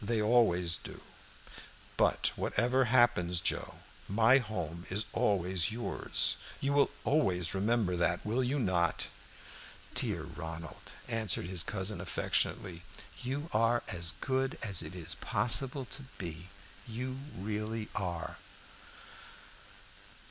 "They 0.03 0.19
always 0.19 0.77
do. 0.77 0.99
But 1.95 2.31
whatever 2.35 2.85
happens, 2.85 3.39
Joe, 3.39 3.81
my 4.09 4.39
home 4.39 4.87
is 4.89 5.05
always 5.13 5.69
yours. 5.71 6.37
You 6.59 6.73
will 6.73 6.89
always 7.03 7.53
remember 7.53 7.95
that, 7.95 8.25
will 8.25 8.43
you 8.43 8.57
not?" 8.57 9.05
"Dear 9.93 10.23
Ronald," 10.23 10.93
answered 11.07 11.45
his 11.45 11.61
cousin 11.61 12.01
affectionately, 12.01 12.81
"you 13.21 13.47
are 13.53 13.83
as 13.89 14.13
good 14.21 14.57
as 14.63 14.81
it 14.81 14.95
is 14.95 15.13
possible 15.13 15.85
to 15.85 16.01
be 16.17 16.49
you 16.87 17.19
really 17.37 17.87
are." 17.93 18.39